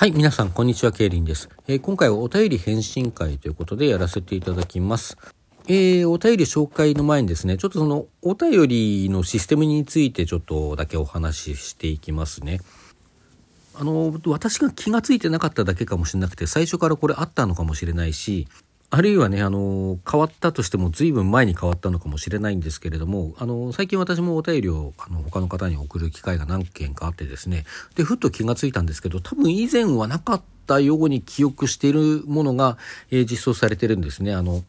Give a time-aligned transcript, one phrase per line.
[0.00, 1.48] はい、皆さん、こんにちは、ケイリンです。
[1.66, 5.18] えー、今回はお便り返信会ということでやらせていただきます。
[5.66, 12.60] えー、お便り紹介の前にですね、ちょっとそのお便りのシステムについてちょっとだけお話ししていきますね。
[13.74, 18.46] あの、私が気が付いてなかっただけかもしれなくて、最初からこれあったのかもしれないし、
[18.90, 27.64] あるいはね、あの、変わったとしても随分前に変わったのかもしれないんですけれども、あの、最近私もお便りをあの他の方に送る機会が何件かあってですね、
[27.96, 32.78] で、ふっと気がついたんですけど、多分以前はなかったように記憶しているものが、
[33.10, 34.34] えー、実装されてるんですね。
[34.34, 34.64] あの、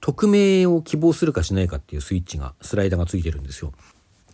[0.00, 3.74] 匿名を希望するかしないかっていうスイッチが、スライダーがついてるんですよ。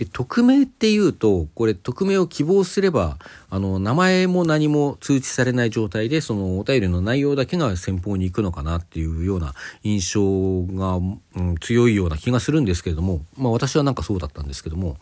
[0.01, 3.19] で匿名っていうとこれ匿名を希望すれば
[3.51, 10.95] あの名前も何も通知されない状態でそのお便りの内容だけが先方に行くのかなっていうような印象が、
[11.37, 14.97] うん、強いような気がするんですけれども、まあ、私はなんかそうだったんですけども。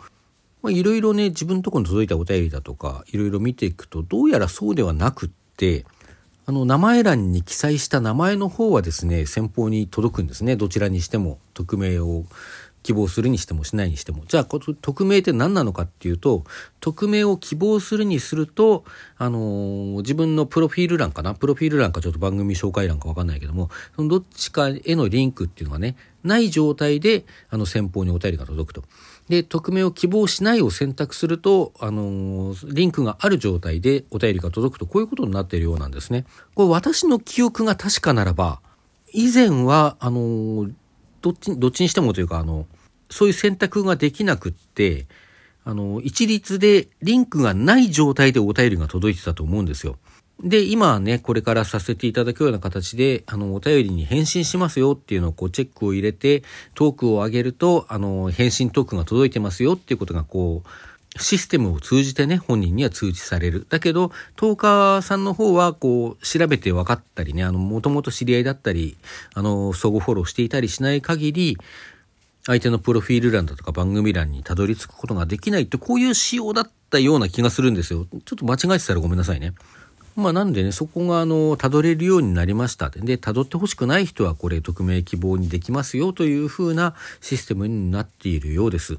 [0.69, 5.87] いろいろね自分のとこに届いたお便りだとかいろいろ見ていくとどうやらそうではなくって
[6.47, 12.25] あの名前欄に記載した名前の方はですね先方に届くんですねどちらにしても匿名を
[12.89, 14.23] 希望するにしてもしないにしても。
[14.27, 16.45] じゃあ、匿名って何なのかっていうと、
[16.81, 18.83] 匿名を希望するにすると、
[19.19, 21.35] あのー、自分のプロフィール欄かな？
[21.35, 28.85] プロフィール欄かちょっと番組紹介欄かわかんないけども、そのどっちかへのリンクっていうのがね、ない状態で、あの、先方にお便りが届くと。
[29.29, 36.25] で、匿名を希望しないを選択すると、あのー、リンクがある状態でお便りが届くと、こういうことになっているようなんですね。
[36.55, 38.63] これ私の記憶が確かならば、
[39.13, 40.73] 以前は、あのー、
[41.21, 42.67] どっち、どっちにしてもというか、あの、
[43.11, 45.07] そういう選択ができなくって、
[45.65, 49.97] あの、一律でリンクがない状態でお便りが届いてたと思うんですよ。
[50.43, 60.69] で、今はね、これからさせていただくような形で、あの、お便りに返信しますよっていうのをこうチェックを入れて、トークを上げると、あの、返信トークが届いてますよっていうことがこう、
[61.21, 63.67] システムを通じてね、本人には通知される。
[63.69, 68.97] だけど、トーカーさんの方は、こう、調べて分かったりね、あの、もともと知り合いだったり、
[69.35, 71.59] あの、相互フォローしていたりしない限り、
[72.49, 78.07] 相手のプロフィール欄だとか番組欄にたどり着くことができないってこういう仕様だったような気がするんですよ。
[78.25, 79.53] ちょっと間違えてたらごめんなさいね。
[80.17, 82.89] まあなんでね、そこがあの、たどれるようになりました。
[82.89, 88.99] で、たどってほしくない人はこれ匿名希望にできますよというふうなシステムになっているようです。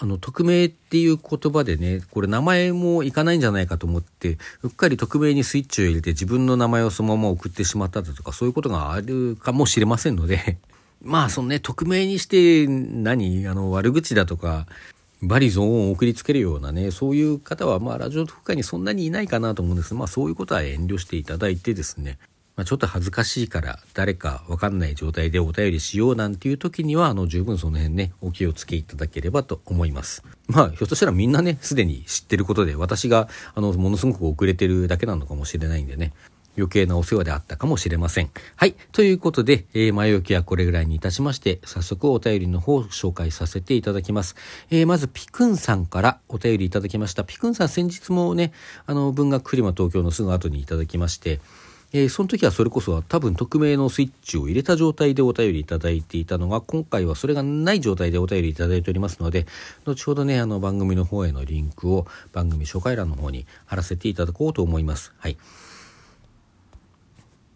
[0.00, 10.58] あの、匿名っていう言葉でね、これ名前もいかないんじゃないかと思って、うっかり匿名にスイッチを入れて自分の名前をそのまま送ってしまっただとか、そういうことがあるかもしれませんので
[11.02, 14.66] まあ、そのね、匿名にして何、あの、悪口だとか、
[15.22, 19.94] バリゾーンを送りつけるようなね、そういう方は、まあ、ラジオ特化にそんなにいないかなと思うんです。
[19.94, 22.18] まあ、そういうことは遠慮していただいてですね、
[22.56, 30.22] まあ、ちょっと恥ずかしいから誰かわかんない状態でお便りしようなんていう時には、あの、十分その辺ね、お気をつけいただければと思います。
[30.46, 36.12] まあ、ひょっとしたらみんなね、すでに知ってることで、私が、あの、ものすごく遅れてるだけなのかもしれないんでね、
[36.56, 38.30] 余計なお世話であったかもしれません。
[38.56, 38.74] はい。
[38.92, 44.36] ということで、えー、前置きはこれぐらいにいたしまして、早速お便りの方を紹介させていただきます。
[44.70, 47.24] えー、まず、ピクンさんからお便りいただきました。
[47.24, 48.52] ピクンさん先日もね、
[48.86, 51.40] あの、文学クリマ東京のすぐ後にいただきまして、
[51.92, 59.46] えー、その時はそれこそは多分匿名のスイッチを入れた状態でお便りいただいていたのが、今回はそれがない状態でお便りいただいておりますので、
[59.84, 65.12] 後ほどね、あの番組の方へのリンクを番組紹介欄の方に貼らせていただこうと思います。
[65.18, 65.36] はい。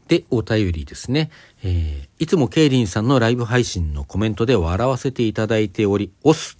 [0.08, 1.30] で、お便りですね。
[1.62, 6.58] えー、いつもケイリンさんのライブ配信のコメントで笑わせていただいており、オス。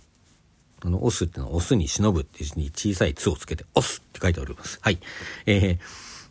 [0.82, 4.78] あの、オスってのはオスに忍ぶっていう字に小さい「つ」をつけて、オスって書いております。
[4.80, 4.98] はい。
[5.46, 5.78] えー、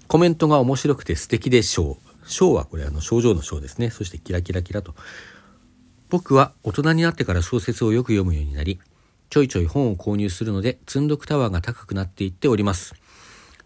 [0.08, 2.14] コメントが面白くて素敵でしょう。
[2.26, 3.90] 章はこれあの症状の章ですね。
[3.90, 4.96] そしてキラキラキラと。
[6.10, 8.80] 僕は大人になってから小説をよく読むようになり、
[9.30, 12.94] ちょいちょい本を購入するので、積んどくタワーが高くなっていっております。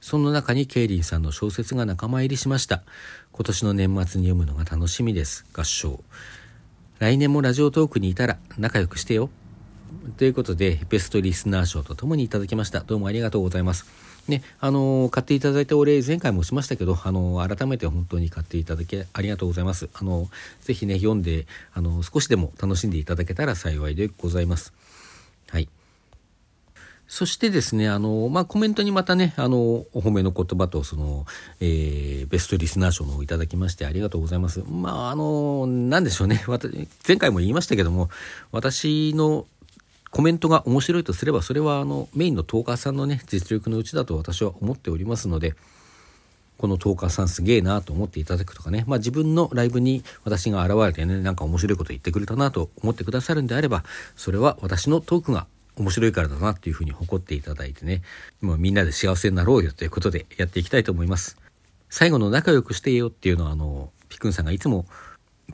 [0.01, 2.83] その中にケイリンさんの小説が仲間入りしました。
[3.31, 5.45] 今年の年末に読むのが楽しみです。
[5.53, 6.03] 合唱。
[6.99, 9.29] 来年もラジオトークにいたら仲良くしてよ。
[10.17, 12.79] ということで、ベストリスナー賞とともにいただきました。
[12.81, 13.85] どうもありがとうございます。
[14.27, 19.89] ね、あの買っていただいたお礼、前回もしましたけど、あの改めて本当に買っていただきありがとうございます。
[19.93, 20.29] あの
[20.61, 24.73] ぜひね、読んで、あの少しでも楽しんでいただけたら幸いでございます。
[27.07, 31.25] そしてですね、あの、まあ、コメントにまたね、あの、お褒めの言葉と、その、
[31.62, 34.62] えー、ベストリスナー賞のをいただきましてありがとうございます。
[34.69, 36.44] まあ、あの、なんでしょうね。
[37.07, 38.09] 前回も言いましたけども、
[38.51, 39.45] 私の
[40.12, 45.56] コメントが面白いとすれば、それはあの、メインのトーカーさんのね、実力のうちだと私は思っておりますので、
[46.57, 53.83] このトーカーさんすげえなと思っていただくとかね、まあ自分のライブに私が現れてね、なんか面白いこと言ってくれたなと思ってくださるんであれば、
[54.15, 58.01] それは私のトークが面白いからだなっていうふうに誇っていただいてね、
[58.41, 61.38] もうみんなで幸せになろうよということでやっていきたいと思います。
[61.89, 64.85] 最後の仲良くしてよっていうのはあの、ピクンさんがいつも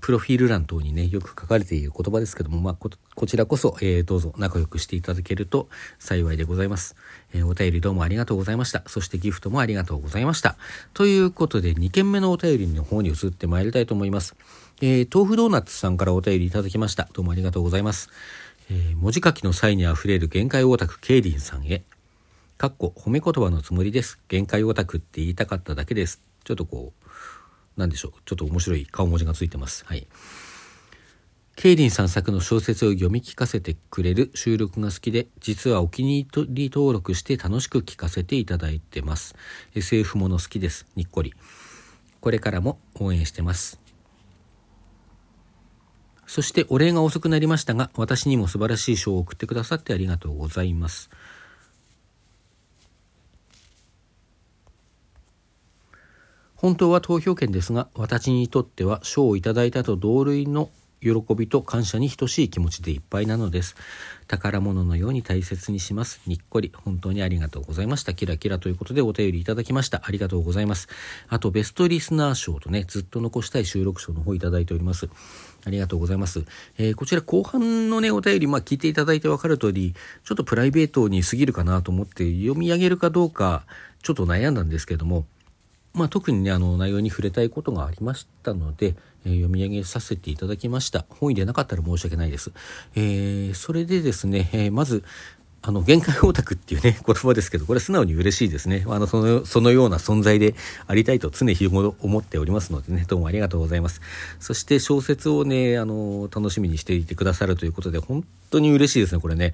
[0.01, 2.89] プロフィール欄等にね、よく書かれている言葉ですけども、まあ、こ
[3.27, 6.95] ちらこそ、えー、どうぞ仲良くしていただけると幸いでございます。
[7.33, 8.83] えー、お便りどうもありがとうございました。
[8.87, 10.55] そしてギフトもありがとうございました。
[10.93, 14.35] ということで、2件目のお便りの方に移ってまいりたいと思います。
[14.81, 17.07] えー、豆腐ドーナツさんからお便りいただきました。
[17.13, 18.09] どうもありがとうございます。
[18.69, 21.83] えー、文字書きの際にあふれる限界オタクケイリンさんへ。
[22.57, 24.19] かっこ褒め言葉のつもりです。
[24.27, 26.21] 限界オタクって言いたかっただけです。
[26.43, 28.11] ちょっとこう、なんでしょう。
[28.25, 29.83] ちょっと面白い顔文字がついてます。
[29.85, 30.07] はい。
[31.55, 39.35] ケイリンさん作の小説を読み聞かせてくれる収録が好きで、実はお気に入り登録して楽しく聞かせていただいてます。
[39.75, 40.87] SF もの好きです。
[40.95, 41.33] にっこり。
[42.21, 43.82] これからも応援してます。
[46.27, 51.09] そしてお礼が遅くなりましたが、私にも素晴らしい賞を送ってくださってありがとうございます。
[56.55, 60.69] 本当は投票権ですが、私にとっては賞をいただいたと同類の
[61.03, 63.75] 喜びと感謝に等しい気持ちでいっぱいなのです。
[64.27, 66.21] 宝物のように大切にします。
[66.25, 66.71] にっこり。
[66.73, 68.13] 本当にありがとうございました。
[68.13, 70.01] キラキラということでお便りいただきました。
[70.05, 70.87] ありがとうございます。
[71.27, 75.09] あと、ベストリスナー賞とね、ずっと残したい収録賞の方いただいております。
[75.65, 76.45] ありがとうございます。
[76.77, 83.65] えー、こちら後半のね、お便り、まあ聞いていただいてわかる通り、ちょっとプライベートに過ぎるかなと思って読み上げるかどうか、
[84.01, 85.25] ちょっと悩んだんですけども、
[85.93, 92.51] まあ、特にねあの内容に触れたいことがありましたので、えー、読み上げさせていただきました本意でなかったら申し訳ないです、
[92.95, 95.03] えー、それでですね、えー、まず
[95.65, 98.83] あの、限界オタクっていうね、 言葉ですけど、これ素直に嬉しいですね。
[98.85, 100.55] あの、その、そのような存在で
[100.87, 104.01] ありたいと常日頃思っておりますのでね、どうもありがとうございます。
[104.41, 109.53] そして小説をね、あの、楽しみにしていてくださるということで、本当に嬉しいですね、これね。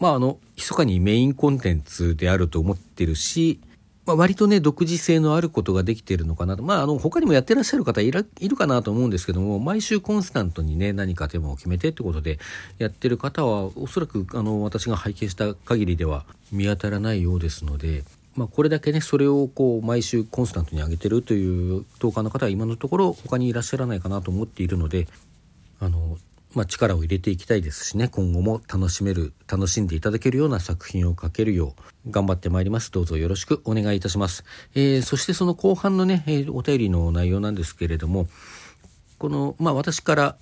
[0.00, 3.60] まあ、あの、密かにメインコンテンツであると思ってるし、
[4.08, 6.62] まあ、割とね、独自性のあることができているのかなと。
[6.62, 8.24] まあ、あの、他にもやってらっしゃる方いる
[8.56, 12.38] かなと思うんですけども、毎週コンスタントにね、何かテーマを決めてってことで
[12.78, 18.02] やってる方は、おそらく、あの、私が拝見した限りでは見当たらないようですので、
[18.34, 25.06] まあ、これだけね、それをこう、毎週コンスタントに上げてるという投下の方は今のところ他にいらっしゃらないかなと思っているので、
[25.80, 26.16] あの、
[26.54, 28.08] まあ、力を入れていきたいですしね。
[28.08, 31.74] 今後も楽しめる楽しんでいただけるような作品を書けるよ
[32.06, 32.90] う頑張ってまいります。
[32.90, 38.28] どうぞよろしくお願いいたします、えー、そしてその後半のね、えー、お便りの内容なんですけれども
[39.18, 40.36] このまあ私から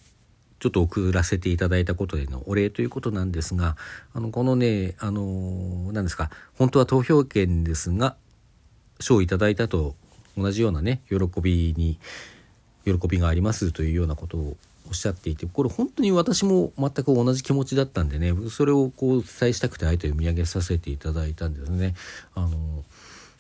[0.59, 3.77] ちょっと送らせていただいたことへのお礼ということなんですが
[4.15, 8.17] あのこのねあの何ですか本当は投票権ですが
[9.01, 9.95] 賞をいただいたと
[10.37, 11.99] 同じようなね喜びに
[12.85, 14.57] 喜びがありますというようなことを
[14.89, 21.95] おっしゃっていてこれ本当に私も全く同じ気持ちだったんでねそれをこう伝えしたくてあえて読み上げさせていただいたんですね。
[22.35, 22.85] あの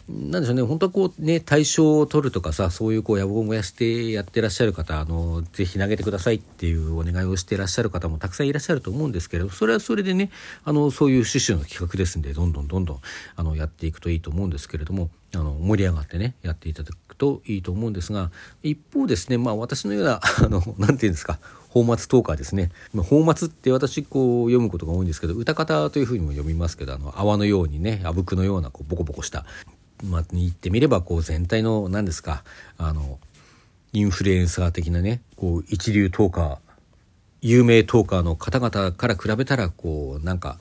[0.09, 10.31] なんでしょうね本当はこうね対象を取るとかさそういうこう野望を燃やしてやってらっしゃる方あのぜひ投げてくださいっていうお願いをしてらっしゃる方もたくさんいらっしゃると思うんですけれどそれはそれでね
[10.65, 13.01] あのそういう趣旨の企画ですんでどんどんどんどん
[13.35, 18.31] あのやっていくといいと思うんですけれどもあの盛り上がってねやっていただくといいと思うんですが
[18.63, 21.41] 一方ですねまあ私のようなあの何て言うんですか
[21.75, 22.71] 泡沫トーカーですね。
[22.95, 29.45] まあ、泡沫って私こう読むことが多いんですけど歌方というふうにも読みますけどあの泡のようにねあぶくのようなこうボコボコした
[30.05, 32.45] まあ、言ってみればこう全体の何ですか
[32.79, 33.19] あの
[33.93, 36.59] インフルエンサー的なねこう一流トーカー
[37.41, 40.59] 有名トーカーの方々から比べたらこうなんか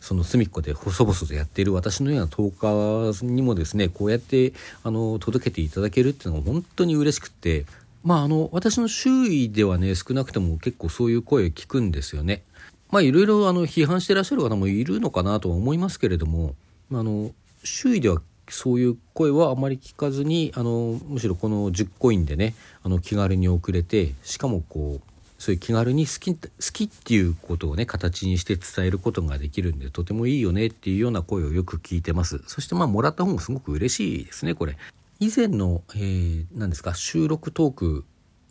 [0.00, 4.52] その隅っこで細々とやっている私のようなトーカーにもですねこうやって
[4.84, 7.66] あの届けていただけるっていうのが本当に嬉しくて
[8.04, 12.42] まああの私の周囲ではね少なくとも結構そういう声を聞くんですよね。
[12.90, 16.54] まあいろいろあの批判してらっしゃる方もいるのかなとは思いますけれども
[16.92, 17.32] あの
[17.64, 32.42] 周囲ではそういう声はあまり聞かずにあのむしろこの10コインでねあの気軽に送れてしかもこうそういう気軽に好き好きっていうことをね形にして伝えることができるんでとてもいいよねっていうような声をよく聞いてます。
[32.46, 34.76] そしてまあもらった方もすごく嬉しいですねこれ。
[35.20, 38.04] 以前の、えー、何ですか収録トーク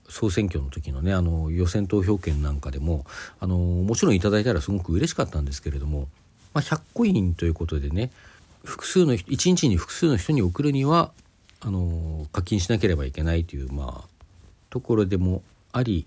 [0.09, 3.05] 総選挙の時のねあの予選投票権なんかでも
[3.39, 6.07] あのもちろんいただいたらすごく嬉しかったんですけれども、
[6.53, 8.11] まあ、100コインということでね
[8.63, 11.11] 複数の人1日に複数の人に送るには
[11.61, 14.07] あの課金しなければいけないというまあ
[14.69, 16.05] ところでもあり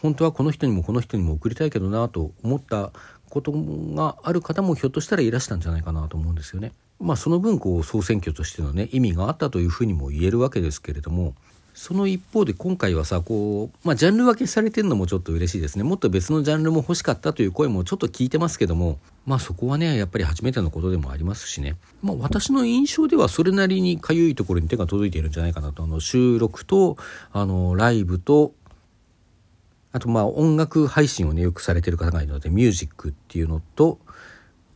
[0.00, 2.92] 本当はこの人にもこの人にも送りたいけどなと思った
[3.28, 6.72] ことがある方もひょっとしたらいらしたんじゃないかなと思うんですよね。
[7.00, 11.34] まあその分こう総選挙としてのね意味があったというふうにも言えるわけですけれども
[11.74, 15.84] その一方で今回はさこう、まあ、ジャンル分けされてるのもちょっと嬉しいですね。
[15.84, 25.82] もっと別のジャンルも欲しかったという声もちょっと聞いてますけどもまあそこはねやっぱり初めてのことでもありますしね、まあ、私の印象ではそれなりにかゆいところに手が届いているんじゃないかなと。
[25.82, 26.96] あの収録と
[27.32, 28.52] あのライブと
[29.92, 33.98] あとまあ音楽配信をねよくされてる方がいるのでミュージックっていうのと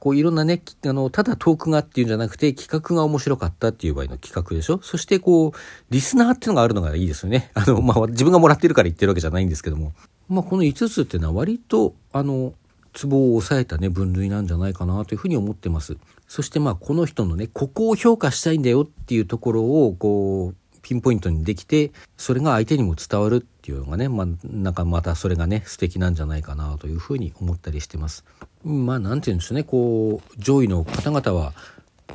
[0.07, 4.79] こういろんなね、あの、ただトークがっていうんじゃなくて、企画が面白かったっていう場合の企画でしょ？
[4.81, 5.53] そしてこう、
[5.91, 7.51] リスナーっていうのがあるのがいいですよね。
[7.59, 9.95] あの、まあ、自分がもらってるから言ってるわけじゃないんですけども。
[10.29, 12.55] まあ、この5つっていうのは割と、あの、
[12.95, 15.97] ツボを抑えたね、分類なんじゃないかなというふうに思ってます。
[16.29, 20.57] そしてまあ、この人のね、ここを評価したいんだよっていうところを、こう、
[20.87, 28.25] ピンポイントにできてそれが相手にも伝わるっていうのがね、まあ、なんかまたそれがね素敵なんじゃないかなというふうに思ったりしてます。
[28.63, 31.55] まあなんて言うんでしょうねこう上位の方々は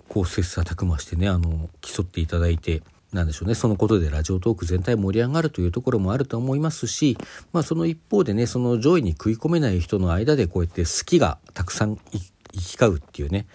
[0.08, 7.18] こう切磋琢磨してねあの競っていただいてなんでしょうねそのことでラジオトーク全体盛り上がるというところもあると思いますし、
[7.52, 12.22] まあ、その一方でねその上位に食い込めない人の間でこうやって好きがたくさん行
[12.54, 13.48] き交うっていうね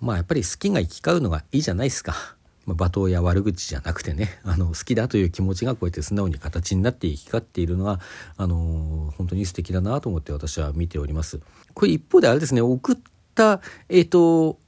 [0.00, 2.35] まあやっぱり好きが行き交うのがいいじゃないですか。
[2.66, 8.00] まあ、罵倒や悪口じゃなくてね あの好きだという気持ちがこうやって素直に形になって行き交っているのは
[8.36, 11.40] あの本当に素敵だなと思って私は見ております。
[11.74, 12.96] これ一方であれですね送っ
[13.34, 14.58] たえっ、ー、と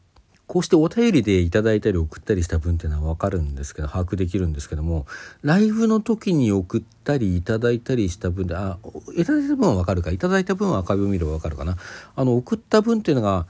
[0.48, 5.06] こうしてお便りでいただいたり送ったりした分っていうのは分かるんですけど把握できるんですけども
[5.42, 8.78] ライブの時に送ったりいただいたりした分であ
[9.14, 11.76] いただいた分は分かるかいただいた分は赤いを見れば分かるかな
[12.16, 13.46] あの送った分っていうのが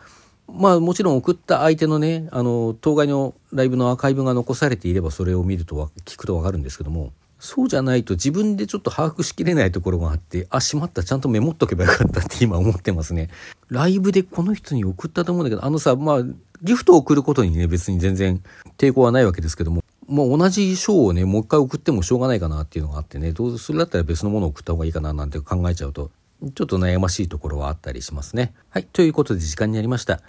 [0.49, 13.29] まあもちろん送った相手のねあの当該のライブのアーカイブが残されていればそれを見るとは聞くと分かるんですけどもそうじゃないと自分でちょっと把握しきれないところがあってあしまったちゃんとメモっとけばよかったって今思ってますね
[13.69, 16.23] ライブでこの人に送ったと思うんだけどあのさまあ
[16.63, 18.43] ギフトを送ることにね別に全然
[18.77, 26.11] 抵抗はないわけですけどももう同じ賞をねもう一回送ってもしょうがないかなっていうのがあってねどうそれだったら別のものを送った方がいいかななんて考えちゃうと
[26.55, 28.55] ちょっと悩ましいところはあったりしますね。
[28.71, 28.85] はい。
[28.85, 30.21] ということで時間になりました。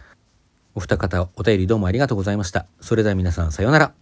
[0.80, 2.66] お二方お便りどうもありがとうございました。
[2.80, 3.94] それでは皆さんさようなら。